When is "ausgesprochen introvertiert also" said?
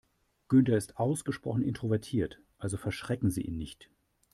0.97-2.75